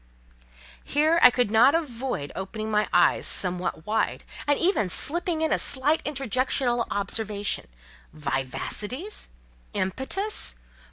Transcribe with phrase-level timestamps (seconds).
[0.83, 5.59] Here I could not avoid opening my eyes somewhat wide, and even slipping in a
[5.59, 7.67] slight interjectional observation:
[8.11, 9.27] "Vivacities?
[9.75, 10.55] Impetus?